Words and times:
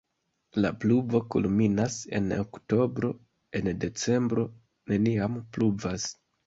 La 0.63 0.69
pluvo 0.85 1.21
kulminas 1.35 1.99
en 2.21 2.33
oktobro, 2.39 3.13
en 3.61 3.73
decembro 3.87 4.51
neniam 4.95 5.43
pluvas. 5.55 6.15